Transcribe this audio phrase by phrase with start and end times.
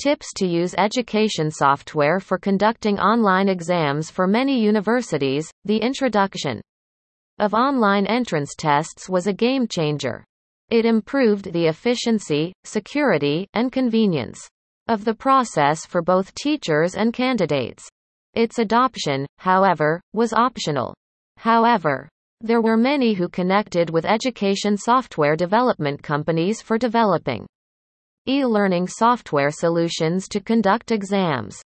[0.00, 5.50] Tips to use education software for conducting online exams for many universities.
[5.66, 6.62] The introduction
[7.38, 10.24] of online entrance tests was a game changer.
[10.70, 14.40] It improved the efficiency, security, and convenience
[14.88, 17.86] of the process for both teachers and candidates.
[18.32, 20.94] Its adoption, however, was optional.
[21.36, 22.08] However,
[22.40, 27.46] there were many who connected with education software development companies for developing
[28.30, 31.60] e-learning software solutions to conduct exams.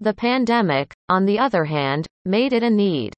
[0.00, 3.14] The pandemic, on the other hand, made it a need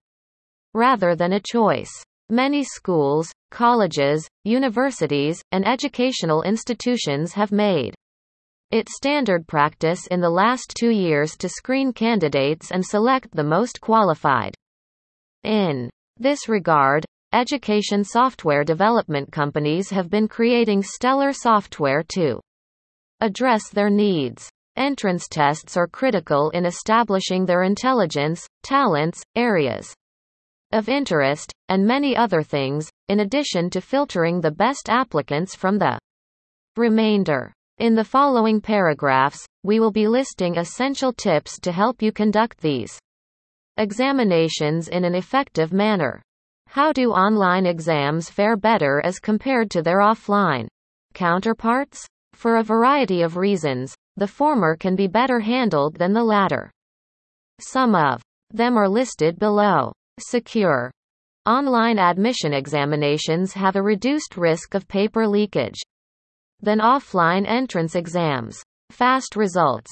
[0.72, 1.90] rather than a choice.
[2.30, 7.92] Many schools, colleges, universities, and educational institutions have made
[8.70, 13.80] it standard practice in the last two years to screen candidates and select the most
[13.80, 14.54] qualified.
[15.42, 22.40] In this regard, education software development companies have been creating stellar software to
[23.22, 24.50] address their needs.
[24.76, 29.94] Entrance tests are critical in establishing their intelligence, talents, areas
[30.72, 35.98] of interest, and many other things, in addition to filtering the best applicants from the
[36.76, 37.52] remainder.
[37.78, 42.98] In the following paragraphs, we will be listing essential tips to help you conduct these
[43.76, 46.20] examinations in an effective manner.
[46.66, 50.66] How do online exams fare better as compared to their offline
[51.14, 52.04] counterparts?
[52.34, 56.70] For a variety of reasons, the former can be better handled than the latter.
[57.60, 59.92] Some of them are listed below.
[60.20, 60.90] Secure.
[61.46, 65.80] Online admission examinations have a reduced risk of paper leakage
[66.60, 68.62] than offline entrance exams.
[68.90, 69.90] Fast results.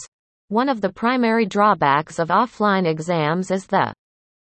[0.49, 3.93] One of the primary drawbacks of offline exams is the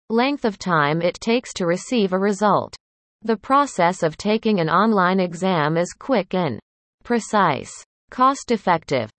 [0.10, 2.76] length of time it takes to receive a result.
[3.22, 6.60] The process of taking an online exam is quick and
[7.04, 7.72] precise,
[8.10, 9.10] cost effective.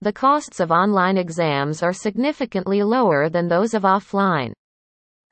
[0.00, 4.52] The costs of online exams are significantly lower than those of offline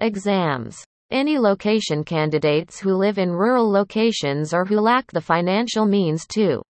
[0.01, 0.85] exams.
[1.11, 6.63] Any location candidates who live in rural locations or who lack the financial means to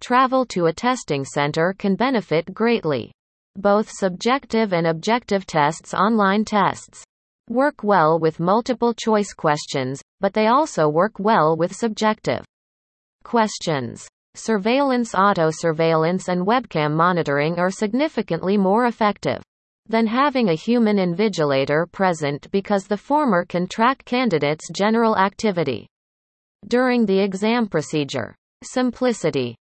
[0.00, 3.12] travel to a testing center can benefit greatly.
[3.56, 7.04] Both subjective and objective tests online tests
[7.48, 12.44] work well with multiple choice questions, but they also work well with subjective
[13.24, 14.08] questions.
[14.36, 19.42] Surveillance auto surveillance and webcam monitoring are significantly more effective
[19.88, 25.88] than having a human invigilator present because the former can track candidates' general activity
[26.68, 28.34] during the exam procedure.
[28.62, 29.56] Simplicity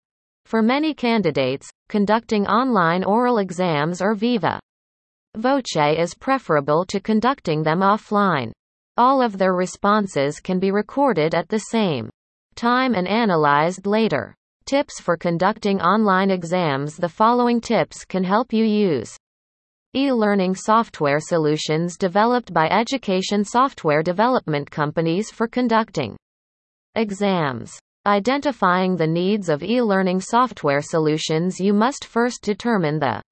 [0.45, 4.59] for many candidates, conducting online oral exams or viva
[5.35, 8.51] voce is preferable to conducting them offline.
[8.97, 12.09] All of their responses can be recorded at the same
[12.55, 14.35] time and analyzed later.
[14.69, 19.17] Tips for conducting online exams The following tips can help you use
[19.95, 26.15] e-learning software solutions developed by education software development companies for conducting
[26.93, 27.79] exams.
[28.05, 33.23] Identifying the needs of e-learning software solutions you must first determine the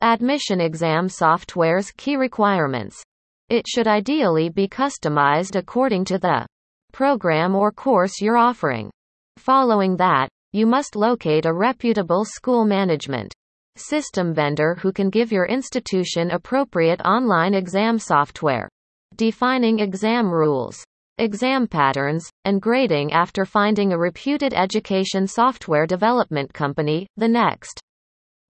[0.00, 3.02] admission exam software's key requirements.
[3.50, 6.46] It should ideally be customized according to the
[6.94, 8.90] program or course you're offering.
[9.36, 13.32] Following that, you must locate a reputable school management
[13.76, 18.68] system vendor who can give your institution appropriate online exam software.
[19.16, 20.84] Defining exam rules
[21.18, 27.06] exam patterns, and grading after finding a reputed education software development company.
[27.16, 27.78] The next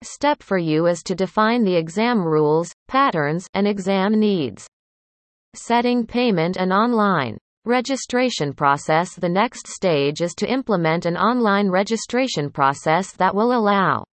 [0.03, 4.68] step for you is to define the exam rules, patterns, and exam needs.
[5.56, 12.50] Setting payment and online registration process The next stage is to implement an online registration
[12.50, 14.05] process that will allow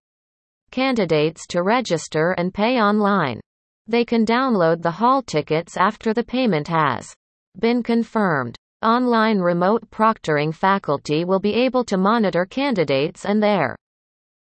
[0.71, 3.39] candidates to register and pay online.
[3.87, 7.13] They can download the hall tickets after the payment has
[7.57, 8.57] been confirmed.
[8.83, 13.77] Online remote proctoring faculty will be able to monitor candidates and their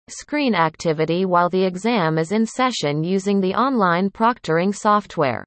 [0.08, 5.44] screen activity while the exam is in session using the online proctoring software.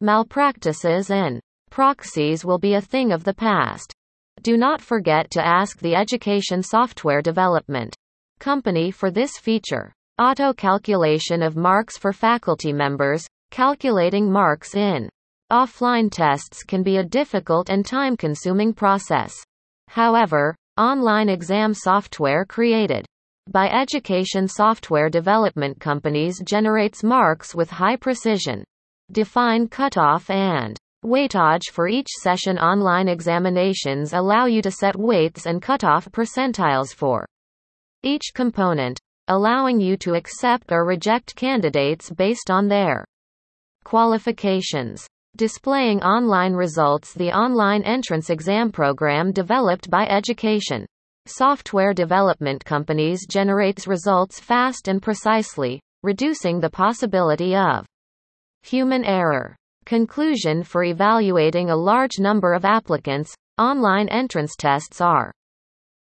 [0.00, 3.94] Malpractices and proxies will be a thing of the past.
[4.42, 7.94] Do not forget to ask the Education Software Development
[8.38, 9.92] Company for this feature.
[10.18, 15.08] Auto calculation of marks for faculty members, calculating marks in
[15.50, 19.34] Offline tests can be a difficult and time-consuming process.
[19.88, 23.04] However, online exam software created
[23.50, 28.62] by education software development companies generates marks with high precision.
[29.10, 35.62] Define cutoff and weightage for each session online examinations allow you to set weights and
[35.62, 37.26] cutoff percentiles for
[38.02, 39.00] each component
[39.30, 43.04] allowing you to accept or reject candidates based on their
[43.84, 45.06] qualifications.
[45.36, 50.84] Displaying online results The online entrance exam program developed by Education.
[51.26, 57.86] Software development companies generates results fast and precisely, reducing the possibility of
[58.62, 59.54] human error.
[59.86, 65.32] Conclusion For evaluating a large number of applicants, online entrance tests are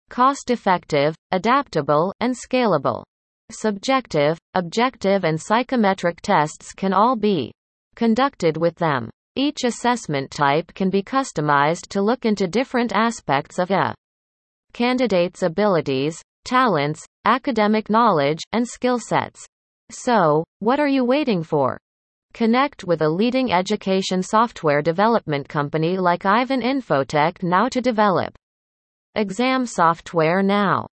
[0.10, 3.04] cost-effective, adaptable, and scalable.
[3.52, 7.52] Subjective, objective and psychometric tests can all be
[7.96, 9.10] conducted with them.
[9.36, 13.96] Each assessment type can be customized to look into different aspects of a
[14.74, 19.46] candidate's abilities, talents, academic knowledge, and skill sets.
[19.92, 21.80] So, what are you waiting for?
[22.34, 28.36] Connect with a leading education software development company like Ivan Infotech now to develop
[29.16, 30.88] exam software now.